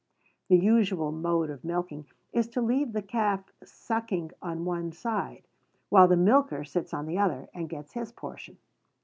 The 0.49 0.57
usual 0.57 1.11
mode 1.11 1.51
of 1.51 1.63
milking 1.63 2.07
is 2.33 2.47
to 2.47 2.61
leave 2.63 2.91
the 2.93 3.03
calf 3.03 3.43
sucking 3.63 4.31
on 4.41 4.65
one 4.65 4.91
side, 4.91 5.43
while 5.89 6.07
the 6.07 6.17
milker 6.17 6.63
sits 6.63 6.91
on 6.91 7.05
the 7.05 7.19
other, 7.19 7.49
and 7.53 7.69
gets 7.69 7.93
his 7.93 8.11
portion. 8.11 8.57